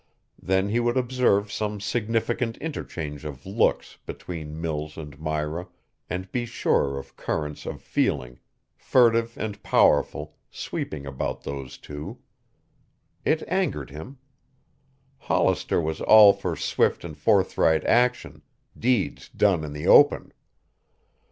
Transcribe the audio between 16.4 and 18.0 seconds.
swift and forthright